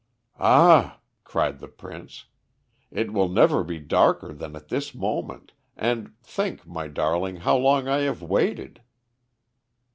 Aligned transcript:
"Ah!" 0.39 0.99
cried 1.23 1.59
the 1.59 1.67
Prince, 1.67 2.25
"it 2.89 3.13
will 3.13 3.29
never 3.29 3.63
be 3.63 3.77
darker 3.77 4.33
than 4.33 4.55
at 4.55 4.69
this 4.69 4.95
moment, 4.95 5.51
and 5.77 6.17
think, 6.23 6.65
my 6.65 6.87
darling, 6.87 7.35
how 7.35 7.55
long 7.55 7.87
I 7.87 7.99
have 7.99 8.23
waited!" 8.23 8.81